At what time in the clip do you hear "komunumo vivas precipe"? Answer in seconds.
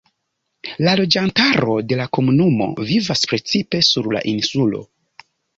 2.19-3.85